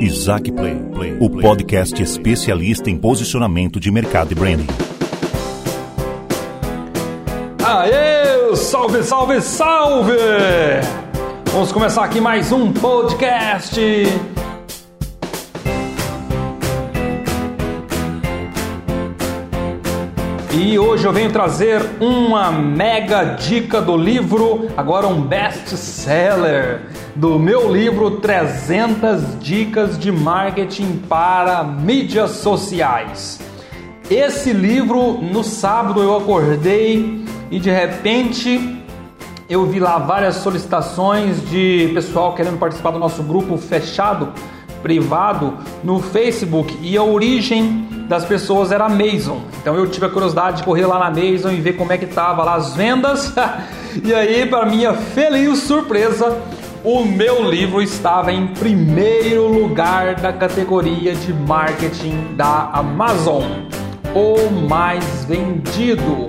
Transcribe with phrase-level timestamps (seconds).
[0.00, 4.66] Isaac Play, Play, o podcast especialista em posicionamento de mercado e branding.
[7.64, 8.56] Aê!
[8.56, 10.12] Salve, salve, salve!
[11.52, 13.80] Vamos começar aqui mais um podcast.
[20.56, 26.82] E hoje eu venho trazer uma mega dica do livro, agora um best-seller
[27.16, 33.40] do meu livro 300 dicas de marketing para mídias sociais.
[34.08, 38.80] Esse livro, no sábado eu acordei e de repente
[39.50, 44.32] eu vi lá várias solicitações de pessoal querendo participar do nosso grupo fechado,
[44.84, 49.42] privado, no Facebook e a origem das pessoas era a Mason.
[49.60, 52.06] Então eu tive a curiosidade de correr lá na Mason e ver como é que
[52.06, 53.32] tava lá as vendas.
[54.02, 56.36] e aí, para minha feliz surpresa,
[56.82, 63.44] o meu livro estava em primeiro lugar da categoria de marketing da Amazon,
[64.14, 66.28] o mais vendido.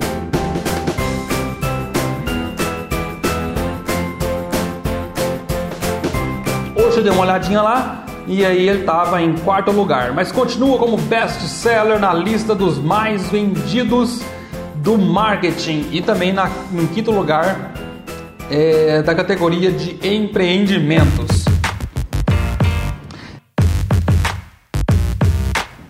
[6.75, 10.77] Hoje eu dei uma olhadinha lá e aí ele estava em quarto lugar, mas continua
[10.79, 14.21] como best-seller na lista dos mais vendidos
[14.77, 17.73] do marketing e também na, em quinto lugar
[18.49, 21.45] é, da categoria de empreendimentos.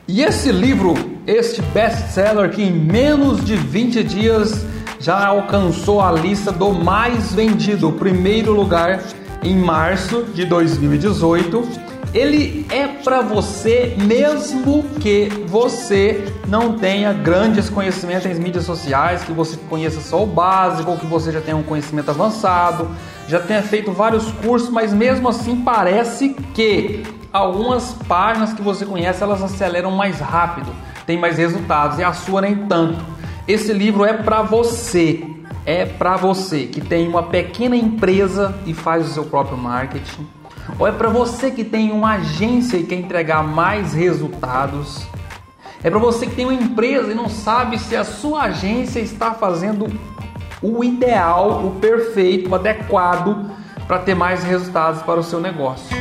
[0.08, 0.94] E esse livro,
[1.26, 4.66] este best-seller que em menos de 20 dias
[5.00, 9.02] já alcançou a lista do mais vendido, primeiro lugar
[9.44, 11.85] em março de 2018
[12.16, 19.34] ele é para você mesmo que você não tenha grandes conhecimentos em mídias sociais, que
[19.34, 22.90] você conheça só o básico, ou que você já tenha um conhecimento avançado,
[23.28, 29.22] já tenha feito vários cursos, mas mesmo assim parece que algumas páginas que você conhece
[29.22, 30.72] elas aceleram mais rápido,
[31.06, 33.04] tem mais resultados e a sua nem tanto.
[33.46, 35.22] Esse livro é para você,
[35.66, 40.35] é para você que tem uma pequena empresa e faz o seu próprio marketing
[40.78, 45.06] ou é para você que tem uma agência e quer entregar mais resultados?
[45.84, 49.34] É para você que tem uma empresa e não sabe se a sua agência está
[49.34, 49.88] fazendo
[50.62, 53.52] o ideal, o perfeito, o adequado
[53.88, 55.96] para ter mais resultados para o seu negócio.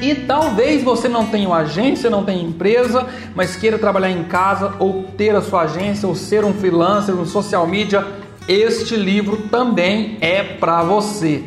[0.00, 4.74] E talvez você não tenha uma agência, não tenha empresa, mas queira trabalhar em casa
[4.78, 8.19] ou ter a sua agência ou ser um freelancer, um social media
[8.50, 11.44] este livro também é para você.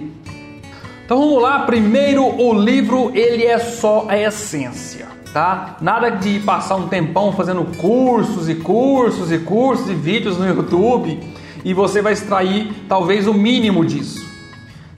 [1.03, 5.75] Então vamos lá, primeiro o livro ele é só a essência, tá?
[5.81, 11.19] Nada de passar um tempão fazendo cursos e cursos e cursos e vídeos no YouTube
[11.65, 14.25] e você vai extrair talvez o mínimo disso.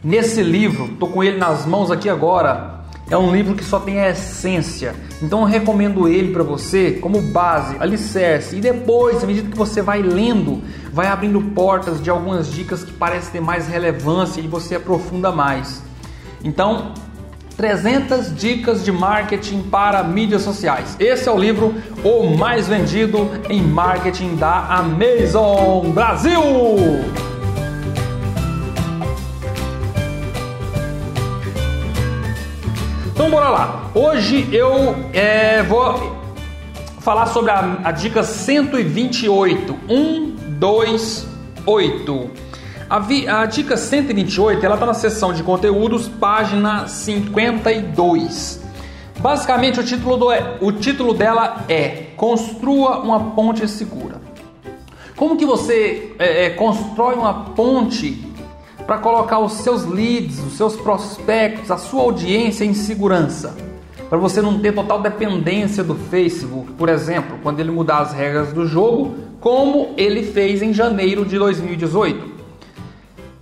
[0.04, 2.75] Nesse livro, tô com ele nas mãos aqui agora,
[3.10, 4.96] é um livro que só tem a essência.
[5.22, 8.56] Então eu recomendo ele para você como base, alicerce.
[8.56, 10.62] E depois, à medida que você vai lendo,
[10.92, 15.84] vai abrindo portas de algumas dicas que parecem ter mais relevância e você aprofunda mais.
[16.44, 16.94] Então,
[17.56, 20.96] 300 dicas de marketing para mídias sociais.
[21.00, 21.74] Esse é o livro
[22.04, 26.42] o mais vendido em marketing da Amazon Brasil.
[33.26, 33.90] Então bora lá.
[33.96, 36.16] Hoje eu é, vou
[37.00, 39.76] falar sobre a, a dica 128.
[39.90, 41.28] 1, 2,
[41.66, 42.30] 8.
[42.88, 48.64] A, vi, a dica 128 ela está na seção de conteúdos, página 52.
[49.18, 50.28] Basicamente o título, do,
[50.62, 54.22] o título dela é Construa uma ponte segura.
[55.16, 58.24] Como que você é, é, constrói uma ponte
[58.86, 63.56] para colocar os seus leads, os seus prospectos, a sua audiência em segurança.
[64.10, 68.54] Para você não ter total dependência do Facebook, por exemplo, quando ele mudar as regras
[68.54, 72.36] do jogo, como ele fez em janeiro de 2018.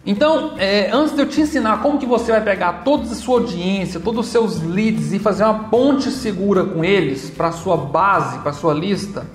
[0.06, 3.40] Então, é, antes de eu te ensinar como que você vai pegar toda a sua
[3.40, 8.40] audiência, todos os seus leads e fazer uma ponte segura com eles para sua base,
[8.40, 9.26] para sua lista,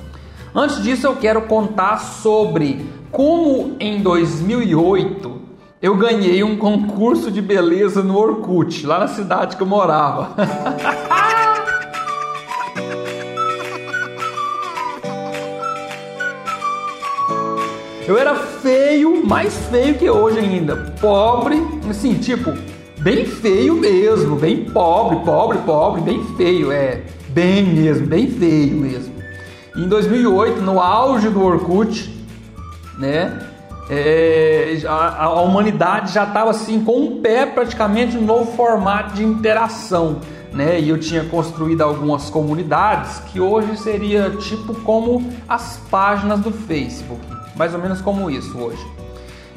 [0.55, 5.38] antes disso eu quero contar sobre como em 2008
[5.81, 10.35] eu ganhei um concurso de beleza no Orkut, lá na cidade que eu morava.
[18.07, 20.95] eu era feio, mais feio que hoje ainda.
[21.01, 22.53] Pobre, assim, tipo,
[22.99, 29.15] bem feio mesmo, bem pobre, pobre, pobre, bem feio, é, bem mesmo, bem feio mesmo.
[29.77, 32.13] em 2008, no auge do Orkut,
[32.99, 33.47] né?
[33.91, 39.25] É, a, a, humanidade já estava assim com um pé praticamente no novo formato de
[39.25, 40.21] interação.
[40.53, 40.81] Né?
[40.81, 47.21] E eu tinha construído algumas comunidades que hoje seria tipo como as páginas do Facebook,
[47.55, 48.85] mais ou menos como isso hoje.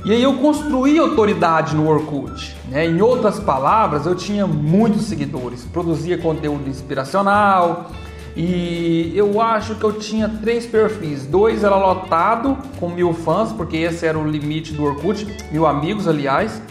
[0.04, 2.56] E aí eu construí autoridade no Orkut.
[2.70, 2.88] Né?
[2.88, 7.92] Em outras palavras, eu tinha muitos seguidores, produzia conteúdo inspiracional,
[8.36, 11.26] e eu acho que eu tinha três perfis.
[11.26, 16.08] Dois era lotado com mil fãs, porque esse era o limite do Orkut, mil amigos,
[16.08, 16.62] aliás.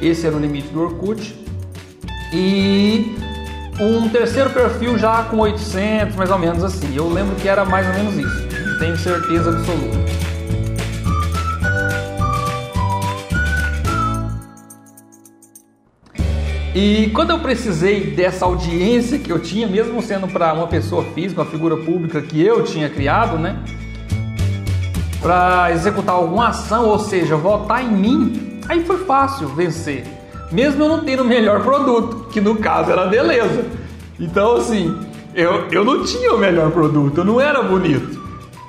[0.00, 1.34] Esse era o limite do Orkut.
[2.32, 3.16] E
[3.80, 6.94] um terceiro perfil já com 800, mais ou menos assim.
[6.94, 8.78] Eu lembro que era mais ou menos isso.
[8.78, 10.29] Tenho certeza absoluta.
[16.74, 21.40] E quando eu precisei dessa audiência que eu tinha, mesmo sendo para uma pessoa física,
[21.40, 23.58] uma figura pública que eu tinha criado, né?
[25.20, 30.04] Para executar alguma ação, ou seja, votar em mim, aí foi fácil vencer.
[30.52, 33.64] Mesmo eu não tendo o melhor produto, que no caso era a beleza.
[34.18, 34.96] Então, assim,
[35.34, 38.20] eu, eu não tinha o melhor produto, eu não era bonito.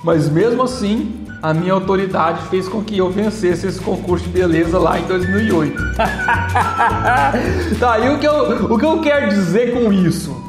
[0.04, 4.78] Mas mesmo assim, a minha autoridade fez com que eu vencesse esse concurso de beleza
[4.78, 5.96] lá em 2008.
[7.80, 10.40] tá, e o que, eu, o que eu quero dizer com isso?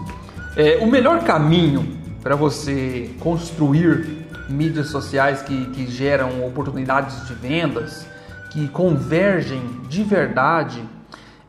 [0.54, 8.06] É, o melhor caminho para você construir mídias sociais que, que geram oportunidades de vendas,
[8.50, 10.84] que convergem de verdade,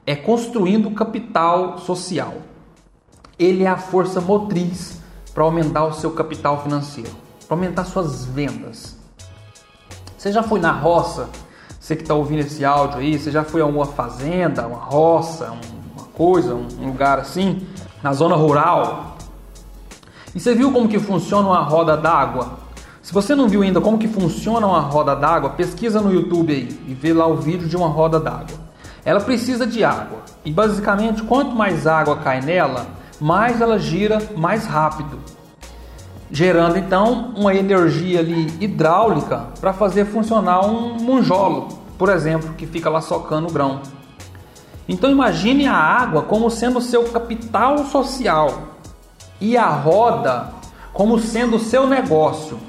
[0.06, 2.36] é construindo capital social.
[3.38, 5.02] Ele é a força motriz
[5.34, 7.12] para aumentar o seu capital financeiro,
[7.46, 9.03] para aumentar suas vendas.
[10.24, 11.28] Você já foi na roça?
[11.78, 15.52] Você que está ouvindo esse áudio aí, você já foi a uma fazenda, uma roça,
[15.94, 17.68] uma coisa, um lugar assim,
[18.02, 19.18] na zona rural?
[20.34, 22.54] E você viu como que funciona uma roda d'água?
[23.02, 26.70] Se você não viu ainda como que funciona uma roda d'água, pesquisa no YouTube aí
[26.88, 28.58] e vê lá o vídeo de uma roda d'água.
[29.04, 32.88] Ela precisa de água e basicamente quanto mais água cai nela,
[33.20, 35.20] mais ela gira mais rápido
[36.34, 42.90] gerando então uma energia ali hidráulica para fazer funcionar um monjolo, por exemplo, que fica
[42.90, 43.82] lá socando o grão.
[44.90, 48.80] Então imagine a água como sendo seu capital social
[49.40, 50.52] e a roda
[50.92, 52.60] como sendo seu negócio,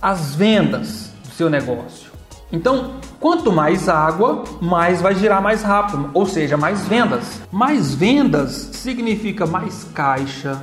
[0.00, 2.10] as vendas do seu negócio.
[2.52, 7.40] Então, quanto mais água, mais vai girar mais rápido, ou seja, mais vendas.
[7.52, 10.60] Mais vendas significa mais caixa,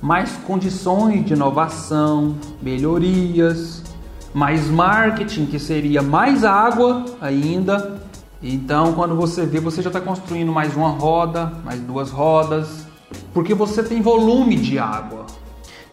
[0.00, 3.82] mais condições de inovação, melhorias,
[4.32, 8.00] mais marketing, que seria mais água ainda.
[8.42, 12.86] Então, quando você vê, você já está construindo mais uma roda, mais duas rodas,
[13.34, 15.26] porque você tem volume de água.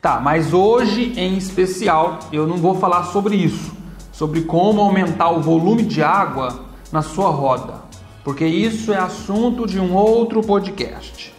[0.01, 3.73] Tá, mas hoje em especial eu não vou falar sobre isso,
[4.11, 6.59] sobre como aumentar o volume de água
[6.91, 7.81] na sua roda,
[8.23, 11.34] porque isso é assunto de um outro podcast.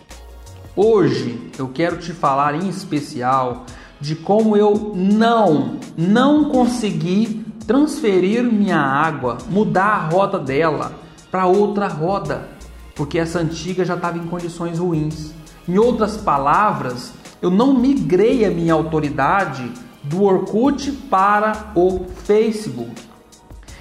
[0.78, 3.64] Hoje eu quero te falar em especial
[3.98, 10.92] de como eu não, não consegui transferir minha água, mudar a roda dela
[11.30, 12.50] para outra roda,
[12.94, 15.32] porque essa antiga já estava em condições ruins.
[15.66, 23.02] Em outras palavras, eu não migrei a minha autoridade do Orkut para o Facebook.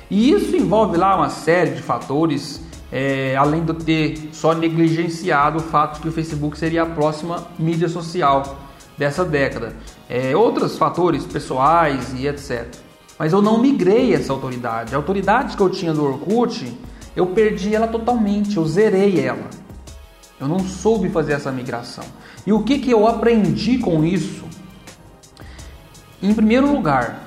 [0.10, 2.62] E isso envolve lá uma série de fatores
[2.98, 7.90] é, além de ter só negligenciado o fato que o Facebook seria a próxima mídia
[7.90, 8.58] social
[8.98, 9.76] dessa década.
[10.08, 12.74] É, outros fatores pessoais e etc.
[13.20, 14.96] Mas eu não migrei essa autoridade.
[14.96, 16.74] A autoridade que eu tinha do Orkut,
[17.18, 19.50] eu perdi ela totalmente, eu zerei ela.
[20.40, 22.06] Eu não soube fazer essa migração.
[22.48, 24.46] E o que, que eu aprendi com isso?
[26.24, 27.25] Em primeiro lugar,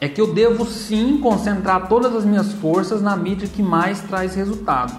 [0.00, 4.34] é que eu devo sim concentrar todas as minhas forças na mídia que mais traz
[4.34, 4.98] resultado.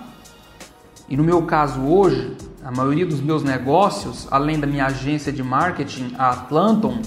[1.10, 5.42] E no meu caso hoje, a maioria dos meus negócios, além da minha agência de
[5.42, 7.02] marketing, a Atlanton,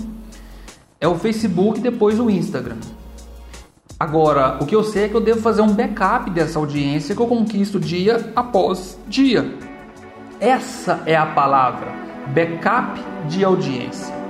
[1.01, 2.79] é o Facebook e depois o Instagram.
[3.99, 7.23] Agora, o que eu sei é que eu devo fazer um backup dessa audiência que
[7.23, 9.55] eu conquisto dia após dia.
[10.41, 11.93] Essa é a palavra,
[12.35, 14.24] backup de audiência.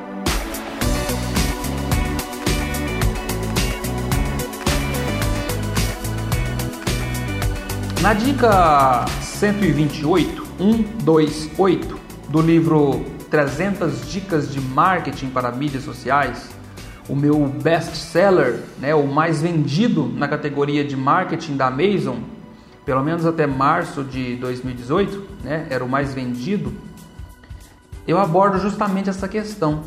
[8.05, 16.51] Na dica 128, 128 do livro 300 dicas de marketing para mídias sociais,
[17.09, 22.19] o meu best-seller, né, o mais vendido na categoria de marketing da Amazon,
[22.85, 26.75] pelo menos até março de 2018, né, era o mais vendido.
[28.07, 29.83] Eu abordo justamente essa questão.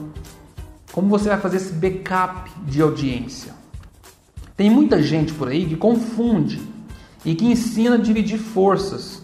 [0.92, 3.54] Como você vai fazer esse backup de audiência?
[4.56, 6.76] Tem muita gente por aí que confunde
[7.28, 9.22] e que ensina a dividir forças,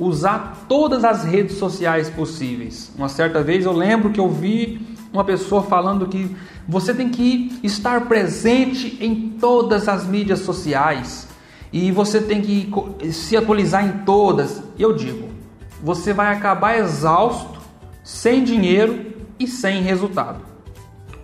[0.00, 2.90] usar todas as redes sociais possíveis.
[2.98, 6.34] Uma certa vez eu lembro que eu vi uma pessoa falando que
[6.66, 11.28] você tem que estar presente em todas as mídias sociais
[11.72, 12.68] e você tem que
[13.12, 14.60] se atualizar em todas.
[14.76, 15.28] Eu digo,
[15.80, 17.60] você vai acabar exausto,
[18.02, 20.40] sem dinheiro e sem resultado.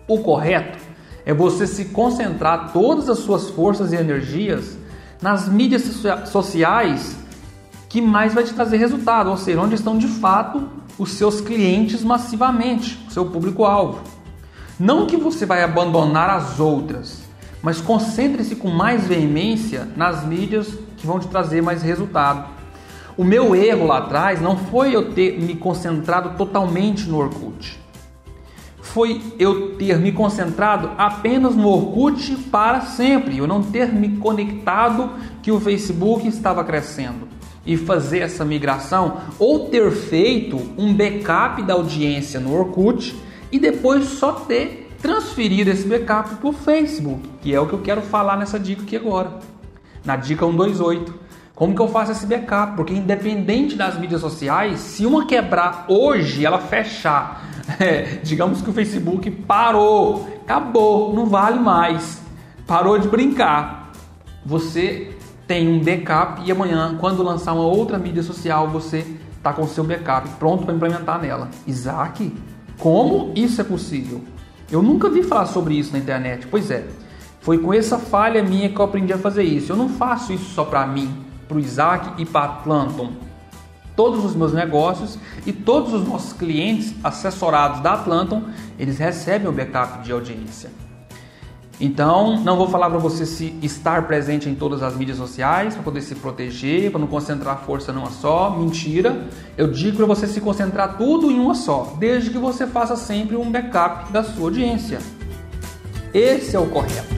[0.07, 0.79] O correto
[1.27, 4.81] é você se concentrar todas as suas forças e energias
[5.23, 5.85] nas mídias
[6.27, 7.17] sociais
[7.89, 12.03] que mais vai te trazer resultado, ou seja, onde estão de fato os seus clientes
[12.03, 14.01] massivamente, o seu público-alvo.
[14.81, 17.23] Não que você vai abandonar as outras,
[17.63, 22.49] mas concentre-se com mais veemência nas mídias que vão te trazer mais resultado.
[23.17, 27.79] O meu erro lá atrás não foi eu ter me concentrado totalmente no Orkut.
[28.93, 35.11] Foi eu ter me concentrado apenas no Orkut para sempre, eu não ter me conectado
[35.43, 37.27] que o Facebook estava crescendo
[37.65, 43.17] e fazer essa migração ou ter feito um backup da audiência no Orkut
[43.51, 47.81] e depois só ter transferido esse backup para o Facebook, que é o que eu
[47.81, 49.39] quero falar nessa dica aqui agora,
[50.05, 51.23] na dica 128.
[51.55, 52.77] Como que eu faço esse backup?
[52.77, 58.73] Porque independente das mídias sociais, se uma quebrar hoje, ela fechar, é, digamos que o
[58.73, 62.21] Facebook parou, acabou, não vale mais,
[62.67, 63.93] parou de brincar.
[64.45, 65.13] Você
[65.47, 69.85] tem um backup e amanhã, quando lançar uma outra mídia social, você está com seu
[69.85, 71.49] backup pronto para implementar nela.
[71.67, 72.33] Isaac,
[72.79, 74.23] como isso é possível?
[74.71, 76.47] Eu nunca vi falar sobre isso na internet.
[76.47, 76.87] Pois é,
[77.41, 79.73] foi com essa falha minha que eu aprendi a fazer isso.
[79.73, 81.13] Eu não faço isso só para mim,
[81.47, 83.13] para o Isaac e para a Atlanton.
[83.95, 88.45] Todos os meus negócios e todos os nossos clientes assessorados da Atlanton,
[88.79, 90.71] eles recebem o backup de audiência.
[91.81, 95.83] Então, não vou falar para você se estar presente em todas as mídias sociais para
[95.83, 98.51] poder se proteger, para não concentrar força numa só.
[98.51, 99.27] Mentira.
[99.57, 103.37] Eu digo para você se concentrar tudo em uma só, desde que você faça sempre
[103.37, 105.01] um backup da sua audiência.
[106.15, 107.17] Esse é o correto.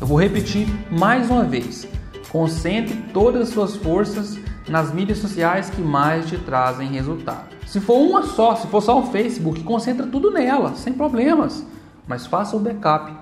[0.00, 1.86] Eu vou repetir mais uma vez.
[2.28, 4.36] Concentre todas as suas forças
[4.68, 7.48] nas mídias sociais que mais te trazem resultado.
[7.66, 11.66] Se for uma só, se for só o Facebook, concentra tudo nela, sem problemas.
[12.06, 13.12] Mas faça o backup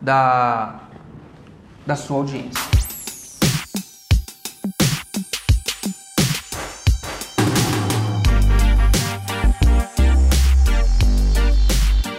[0.00, 0.80] da,
[1.86, 2.60] da sua audiência.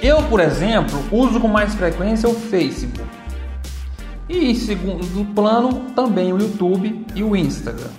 [0.02, 3.08] Eu, por exemplo, uso com mais frequência o Facebook.
[4.28, 7.92] E em segundo plano, também o YouTube e o Instagram.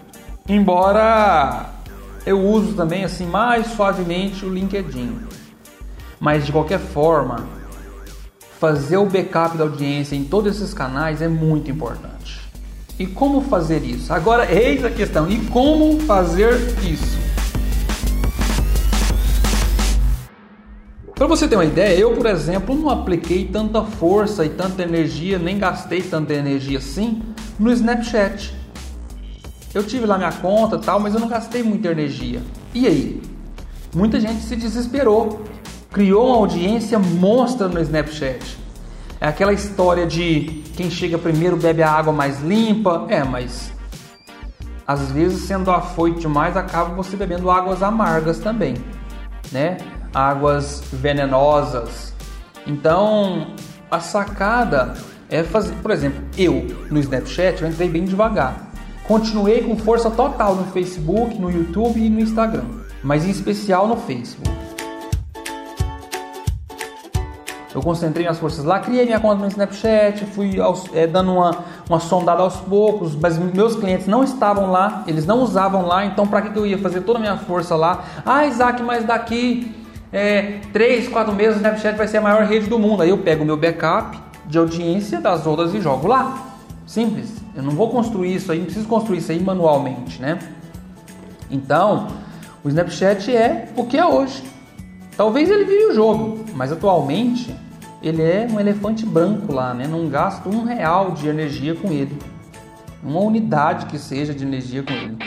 [0.49, 1.67] Embora
[2.27, 5.21] eu uso também assim mais suavemente o LinkedIn.
[6.19, 7.47] Mas de qualquer forma,
[8.59, 12.41] fazer o backup da audiência em todos esses canais é muito importante.
[12.99, 14.13] E como fazer isso?
[14.13, 17.23] Agora, eis a questão: e como fazer isso?
[21.15, 25.39] Para você ter uma ideia, eu, por exemplo, não apliquei tanta força e tanta energia,
[25.39, 27.23] nem gastei tanta energia assim
[27.61, 28.62] no Snapchat.
[29.75, 32.43] Eu tive lá minha conta tal, mas eu não gastei muita energia.
[32.75, 33.23] E aí?
[33.95, 35.43] Muita gente se desesperou
[35.93, 38.59] criou uma audiência monstra no Snapchat.
[39.21, 43.07] É aquela história de quem chega primeiro bebe a água mais limpa.
[43.09, 43.71] É, mas
[44.87, 48.75] às vezes sendo afoito demais acaba você bebendo águas amargas também,
[49.53, 49.77] né?
[50.13, 52.13] Águas venenosas.
[52.67, 53.49] Então,
[53.91, 54.95] a sacada
[55.31, 58.72] é fazer, por exemplo, eu no Snapchat eu entrei bem devagar.
[59.07, 62.65] Continuei com força total no Facebook, no YouTube e no Instagram,
[63.03, 64.51] mas em especial no Facebook.
[67.75, 71.65] Eu concentrei minhas forças lá, criei minha conta no Snapchat, fui aos, é, dando uma,
[71.89, 76.27] uma sondada aos poucos, mas meus clientes não estavam lá, eles não usavam lá, então
[76.27, 78.05] para que eu ia fazer toda a minha força lá?
[78.27, 79.75] Ah, Isaac, mas daqui
[80.13, 83.03] é, 3, 4 meses o Snapchat vai ser a maior rede do mundo.
[83.03, 86.59] Aí eu pego o meu backup de audiência das outras e jogo lá.
[86.87, 87.42] Simples.
[87.55, 90.39] Eu não vou construir isso aí, não preciso construir isso aí manualmente, né?
[91.51, 92.09] Então,
[92.65, 94.43] o Snapchat é o que é hoje.
[95.17, 97.55] Talvez ele vire o jogo, mas atualmente
[98.03, 99.87] ele é um elefante branco lá, né?
[99.87, 102.19] Não gasto um real de energia com ele.
[103.03, 105.19] Uma unidade que seja de energia com ele.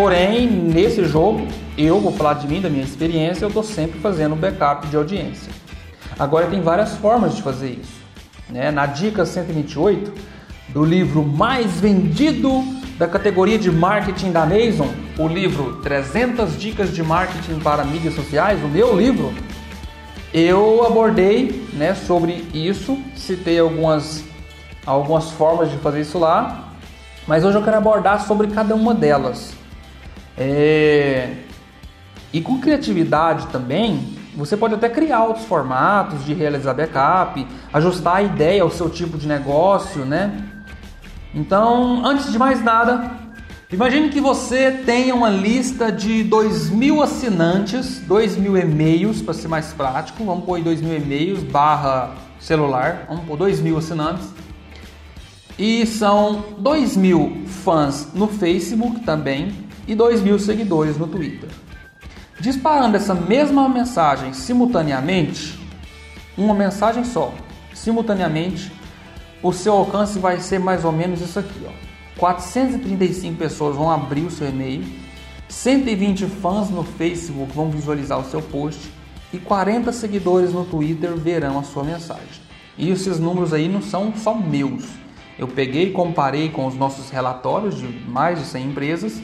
[0.00, 1.44] Porém, nesse jogo,
[1.76, 5.50] eu vou falar de mim, da minha experiência, eu estou sempre fazendo backup de audiência.
[6.16, 8.00] Agora tem várias formas de fazer isso.
[8.48, 8.70] Né?
[8.70, 10.12] Na dica 128
[10.68, 12.62] do livro mais vendido
[12.96, 14.86] da categoria de marketing da Amazon,
[15.18, 19.34] o livro 300 dicas de marketing para mídias sociais, o meu livro,
[20.32, 24.22] eu abordei, né, sobre isso, citei algumas
[24.86, 26.68] algumas formas de fazer isso lá,
[27.26, 29.58] mas hoje eu quero abordar sobre cada uma delas.
[30.38, 31.34] É...
[32.32, 38.22] E com criatividade também, você pode até criar outros formatos de realizar backup, ajustar a
[38.22, 40.44] ideia ao seu tipo de negócio, né?
[41.34, 43.10] Então, antes de mais nada,
[43.72, 49.48] imagine que você tenha uma lista de 2 mil assinantes, 2 mil e-mails para ser
[49.48, 54.28] mais prático, vamos pôr 2 mil e-mails barra celular, vamos pôr 2 mil assinantes.
[55.58, 61.48] E são 2 mil fãs no Facebook também e 2 mil seguidores no Twitter.
[62.38, 65.58] Disparando essa mesma mensagem simultaneamente,
[66.36, 67.32] uma mensagem só,
[67.74, 68.70] simultaneamente,
[69.42, 71.66] o seu alcance vai ser mais ou menos isso aqui.
[71.66, 71.72] Ó.
[72.18, 74.84] 435 pessoas vão abrir o seu e-mail,
[75.48, 78.92] 120 fãs no Facebook vão visualizar o seu post
[79.32, 82.42] e 40 seguidores no Twitter verão a sua mensagem.
[82.76, 84.84] E esses números aí não são só meus.
[85.38, 89.22] Eu peguei e comparei com os nossos relatórios de mais de 100 empresas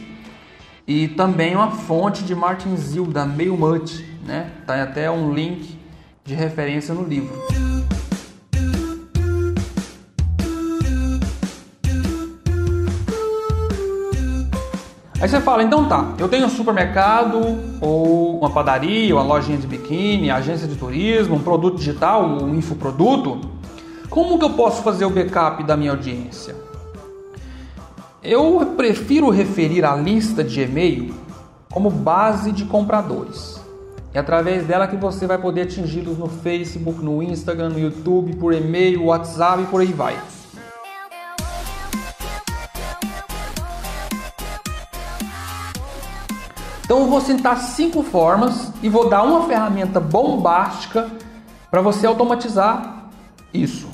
[0.86, 4.50] e também uma fonte de Martin Zill da MailMut, né?
[4.66, 5.78] Tá até um link
[6.24, 7.34] de referência no livro.
[15.20, 17.40] Aí você fala, então tá, eu tenho um supermercado,
[17.80, 23.40] ou uma padaria, uma lojinha de biquíni, agência de turismo, um produto digital, um infoproduto.
[24.10, 26.54] Como que eu posso fazer o backup da minha audiência?
[28.24, 31.14] Eu prefiro referir a lista de e-mail
[31.70, 33.60] como base de compradores.
[34.14, 38.54] É através dela que você vai poder atingi-los no Facebook, no Instagram, no YouTube, por
[38.54, 40.18] e-mail, WhatsApp e por aí vai.
[46.82, 51.10] Então eu vou citar cinco formas e vou dar uma ferramenta bombástica
[51.70, 53.10] para você automatizar
[53.52, 53.86] isso.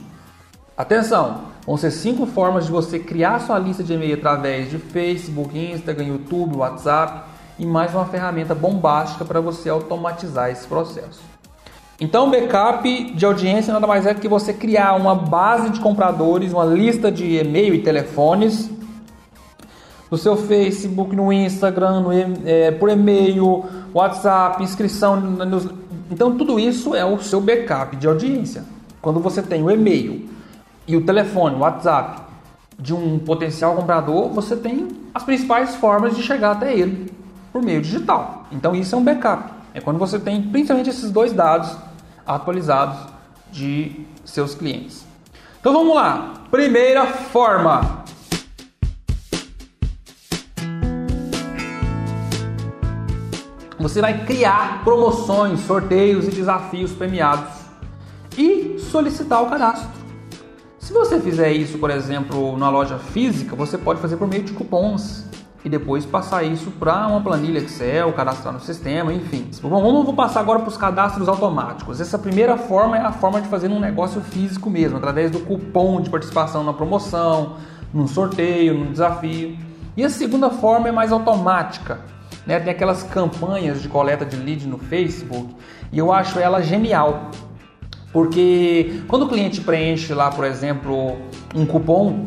[0.81, 5.57] Atenção, Vão ser cinco formas de você criar sua lista de e-mail através de Facebook,
[5.59, 7.21] Instagram, YouTube, WhatsApp
[7.59, 11.21] e mais uma ferramenta bombástica para você automatizar esse processo.
[12.01, 16.51] Então, backup de audiência nada mais é do que você criar uma base de compradores,
[16.51, 18.71] uma lista de e-mail e telefones
[20.11, 22.11] no seu Facebook, no Instagram, no,
[22.49, 25.37] é, por e-mail, WhatsApp, inscrição.
[26.11, 28.64] Então, tudo isso é o seu backup de audiência.
[29.03, 30.39] Quando você tem o e-mail,
[30.87, 32.23] e o telefone, o WhatsApp
[32.79, 37.12] de um potencial comprador, você tem as principais formas de chegar até ele
[37.53, 38.47] por meio digital.
[38.51, 39.51] Então isso é um backup.
[39.75, 41.77] É quando você tem principalmente esses dois dados
[42.27, 42.99] atualizados
[43.53, 45.05] de seus clientes.
[45.61, 46.35] Então vamos lá.
[46.51, 48.01] Primeira forma.
[53.79, 57.51] Você vai criar promoções, sorteios e desafios premiados
[58.37, 60.00] e solicitar o cadastro.
[60.90, 64.53] Se você fizer isso, por exemplo, na loja física, você pode fazer por meio de
[64.53, 65.24] cupons
[65.64, 69.48] e depois passar isso para uma planilha Excel, cadastrar no sistema, enfim.
[69.62, 72.00] Bom, vamos passar agora para os cadastros automáticos.
[72.00, 76.00] Essa primeira forma é a forma de fazer um negócio físico mesmo, através do cupom
[76.00, 77.55] de participação na promoção,
[77.94, 79.57] num sorteio, num desafio.
[79.96, 82.00] E a segunda forma é mais automática.
[82.44, 82.59] Né?
[82.59, 85.55] Tem aquelas campanhas de coleta de lead no Facebook
[85.92, 87.31] e eu acho ela genial.
[88.12, 91.16] Porque quando o cliente preenche lá, por exemplo,
[91.55, 92.27] um cupom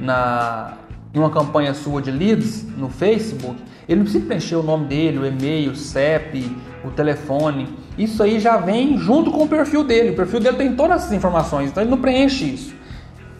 [0.00, 0.74] na,
[1.12, 3.56] em uma campanha sua de leads no Facebook,
[3.88, 7.68] ele não precisa preencher o nome dele, o e-mail, o CEP, o telefone.
[7.96, 10.10] Isso aí já vem junto com o perfil dele.
[10.10, 12.74] O perfil dele tem todas essas informações, então ele não preenche isso.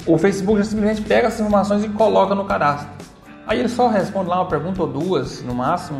[0.06, 2.88] O Facebook simplesmente pega essas informações e coloca no cadastro.
[3.46, 5.98] Aí ele só responde lá uma pergunta ou duas no máximo.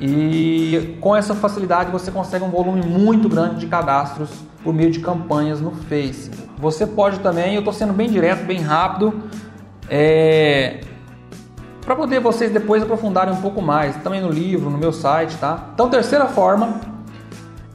[0.00, 4.30] E com essa facilidade você consegue um volume muito grande de cadastros
[4.64, 6.48] por meio de campanhas no Facebook.
[6.58, 9.22] Você pode também, eu estou sendo bem direto, bem rápido,
[9.88, 10.80] é,
[11.84, 15.70] para poder vocês depois aprofundarem um pouco mais, também no livro, no meu site, tá?
[15.74, 16.80] Então, terceira forma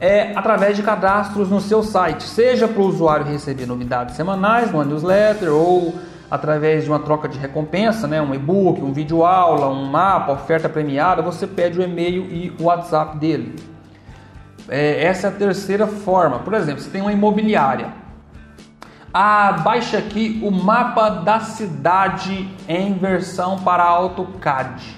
[0.00, 4.84] é através de cadastros no seu site, seja para o usuário receber novidades semanais, uma
[4.84, 5.94] newsletter ou
[6.30, 10.68] através de uma troca de recompensa, né, um e-book, um vídeo aula, um mapa, oferta
[10.68, 13.56] premiada, você pede o e-mail e o WhatsApp dele.
[14.68, 16.40] É, essa é a terceira forma.
[16.40, 17.92] Por exemplo, você tem uma imobiliária.
[19.14, 24.94] Ah, baixa aqui o mapa da cidade em versão para AutoCAD.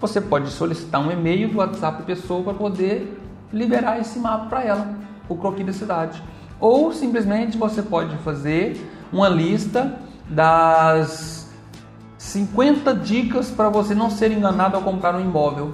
[0.00, 3.18] Você pode solicitar um e-mail do WhatsApp da pessoa para poder
[3.52, 4.94] liberar esse mapa para ela,
[5.28, 6.22] o croquis da cidade.
[6.58, 8.76] Ou simplesmente você pode fazer
[9.12, 11.42] uma lista das
[12.18, 15.72] 50 dicas para você não ser enganado ao comprar um imóvel.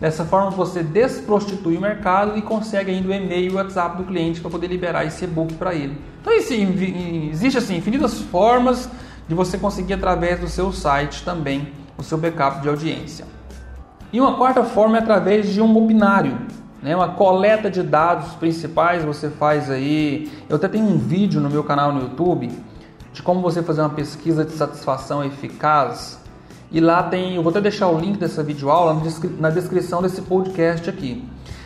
[0.00, 4.04] Dessa forma você desprostitui o mercado e consegue ainda o e-mail e o WhatsApp do
[4.04, 6.00] cliente para poder liberar esse e-book para ele.
[6.20, 8.88] Então existe assim infinitas formas
[9.26, 13.26] de você conseguir através do seu site também o seu backup de audiência.
[14.12, 16.38] E uma quarta forma é através de um opinário,
[16.80, 16.94] né?
[16.94, 20.30] uma coleta de dados principais você faz aí.
[20.48, 22.50] Eu até tenho um vídeo no meu canal no YouTube
[23.18, 26.20] de como você fazer uma pesquisa de satisfação eficaz
[26.70, 29.02] e lá tem, eu vou até deixar o link dessa videoaula
[29.40, 31.24] na descrição desse podcast aqui.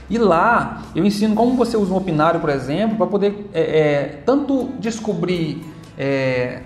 [0.08, 4.22] E lá eu ensino como você usa um opinário, por exemplo, para poder é, é,
[4.24, 5.62] tanto descobrir
[5.98, 6.62] é,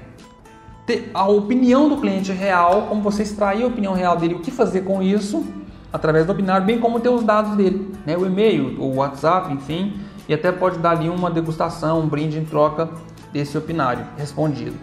[1.13, 4.83] a opinião do cliente real, como você extrair a opinião real dele, o que fazer
[4.83, 5.45] com isso
[5.93, 8.17] através do opinário, bem como ter os dados dele, né?
[8.17, 9.95] o e-mail, o WhatsApp, enfim,
[10.29, 12.89] e até pode dar ali uma degustação, um brinde em troca
[13.37, 14.77] desse opinário respondido.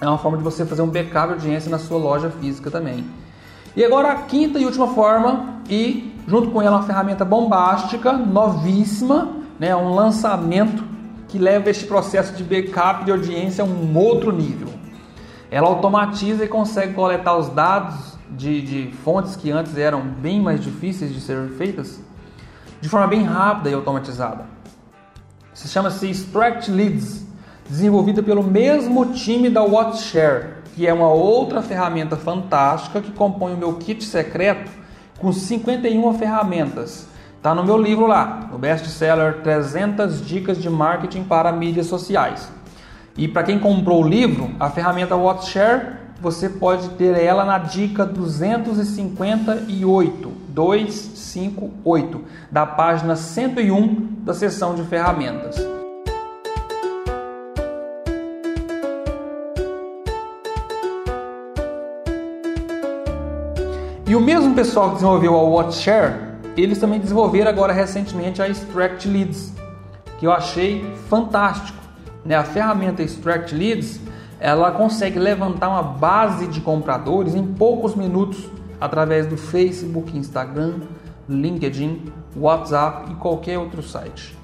[0.00, 3.04] É uma forma de você fazer um backup de audiência na sua loja física também.
[3.76, 9.32] E agora a quinta e última forma, e junto com ela uma ferramenta bombástica, novíssima,
[9.58, 10.82] né, um lançamento
[11.28, 14.68] que leva este processo de backup de audiência a um outro nível.
[15.50, 20.60] Ela automatiza e consegue coletar os dados de, de fontes que antes eram bem mais
[20.60, 22.00] difíceis de serem feitas
[22.80, 24.46] de forma bem rápida e automatizada.
[25.52, 27.24] Se chama-se Extract Leads
[27.68, 33.56] desenvolvida pelo mesmo time da WatchShare, que é uma outra ferramenta fantástica que compõe o
[33.56, 34.70] meu kit secreto
[35.18, 37.06] com 51 ferramentas.
[37.36, 42.50] Está no meu livro lá, no best-seller 300 dicas de marketing para mídias sociais.
[43.16, 48.06] E para quem comprou o livro, a ferramenta WatchShare, você pode ter ela na dica
[48.06, 55.73] 258, 258, da página 101 da seção de ferramentas.
[64.14, 66.14] E o mesmo pessoal que desenvolveu a WatchShare,
[66.56, 69.52] eles também desenvolveram agora recentemente a Extract Leads,
[70.20, 71.76] que eu achei fantástico.
[72.24, 72.36] Né?
[72.36, 73.98] A ferramenta Extract Leads,
[74.38, 78.48] ela consegue levantar uma base de compradores em poucos minutos
[78.80, 80.74] através do Facebook, Instagram,
[81.28, 82.04] LinkedIn,
[82.36, 84.38] WhatsApp e qualquer outro site.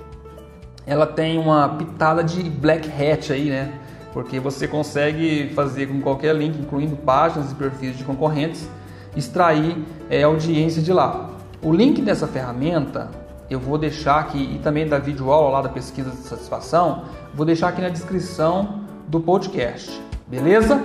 [0.84, 3.72] Ela tem uma pitada de black hat aí, né?
[4.12, 8.68] Porque você consegue fazer com qualquer link, incluindo páginas e perfis de concorrentes,
[9.16, 9.76] extrair
[10.08, 11.30] é, audiência de lá.
[11.62, 13.10] O link dessa ferramenta
[13.50, 17.02] eu vou deixar aqui e também da videoaula lá da pesquisa de satisfação,
[17.34, 20.00] vou deixar aqui na descrição do podcast.
[20.28, 20.80] Beleza?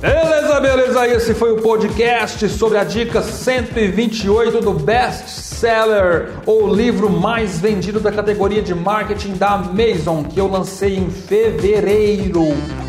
[0.00, 1.06] Beleza, beleza.
[1.06, 7.98] Esse foi o podcast sobre a dica 128 do Best seller ou livro mais vendido
[7.98, 12.42] da categoria de marketing da Amazon, que eu lancei em fevereiro.